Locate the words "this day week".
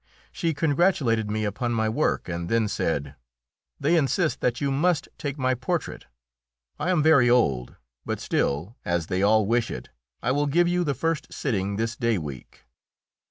11.75-12.65